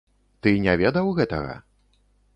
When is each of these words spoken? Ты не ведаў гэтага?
Ты 0.47 0.53
не 0.63 0.73
ведаў 0.83 1.13
гэтага? 1.21 1.53